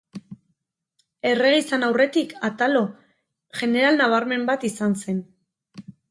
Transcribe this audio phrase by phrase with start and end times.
[1.31, 2.81] Errege izan aurretik, Atalo,
[3.59, 5.21] jeneral nabarmen bat izan zen.